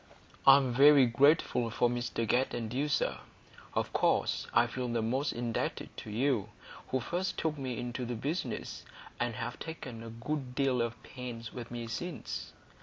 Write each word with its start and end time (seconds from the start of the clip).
"I'm 0.47 0.73
very 0.73 1.05
grateful 1.05 1.69
to 1.69 1.77
Mr 1.87 2.27
Guest 2.27 2.55
and 2.55 2.73
you, 2.73 2.87
sir; 2.87 3.19
of 3.75 3.93
course 3.93 4.47
I 4.51 4.65
feel 4.65 4.87
the 4.87 5.03
most 5.03 5.31
indebted 5.31 5.95
to 5.97 6.09
you, 6.09 6.49
who 6.87 6.99
first 6.99 7.37
took 7.37 7.55
me 7.55 7.77
into 7.77 8.03
the 8.05 8.15
business, 8.15 8.83
and 9.19 9.35
have 9.35 9.59
taken 9.59 10.01
a 10.01 10.09
good 10.09 10.55
deal 10.55 10.81
of 10.81 11.03
pains 11.03 11.53
with 11.53 11.69
me 11.69 11.85
since." 11.85 12.51